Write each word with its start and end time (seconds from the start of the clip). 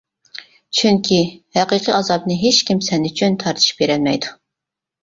چۈنكى 0.79 1.19
ھەقىقىي 1.59 1.95
ئازابنى 1.99 2.39
ھېچكىم 2.47 2.83
سەن 2.89 3.07
ئۈچۈن 3.13 3.39
تارتىشىپ 3.47 3.85
بېرەلمەيدۇ. 3.87 4.35